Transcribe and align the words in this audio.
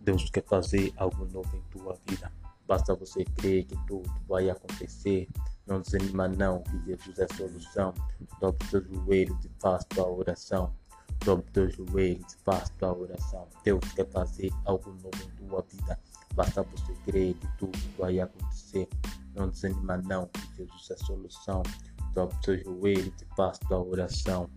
Deus 0.00 0.30
quer 0.30 0.44
fazer 0.44 0.92
algo 0.96 1.26
novo 1.26 1.56
em 1.56 1.62
tua 1.70 1.96
vida. 2.08 2.32
Basta 2.66 2.94
você 2.94 3.24
crer 3.24 3.64
que 3.64 3.76
tudo 3.86 4.08
vai 4.28 4.48
acontecer. 4.48 5.28
Não 5.66 5.80
desanima 5.80 6.28
não, 6.28 6.62
que 6.62 6.78
Jesus 6.86 7.18
é 7.18 7.24
a 7.24 7.34
solução. 7.34 7.94
Dobre 8.40 8.66
teus 8.68 8.88
joelhos 8.88 9.44
e 9.44 9.50
faz 9.60 9.84
tua 9.84 10.08
oração. 10.08 10.72
Dobre 11.24 11.50
teus 11.52 11.74
joelhos 11.74 12.32
e 12.32 12.38
faz 12.44 12.70
tua 12.70 12.96
oração. 12.96 13.48
Deus 13.64 13.84
quer 13.92 14.08
fazer 14.10 14.50
algo 14.64 14.90
novo 14.90 15.10
em 15.22 15.46
tua 15.46 15.62
vida. 15.62 15.98
Basta 16.34 16.62
você 16.62 16.94
crer 17.04 17.34
que 17.34 17.58
tudo 17.58 17.78
vai 17.98 18.20
acontecer. 18.20 18.88
Não 19.34 19.48
desanima 19.48 19.96
não, 19.98 20.26
que 20.28 20.56
Jesus 20.56 20.90
é 20.90 20.94
a 20.94 20.98
solução. 20.98 21.62
Dobre 22.14 22.36
teus 22.42 22.62
joelhos 22.62 23.20
e 23.20 23.36
faz 23.36 23.58
tua 23.58 23.82
oração. 23.82 24.48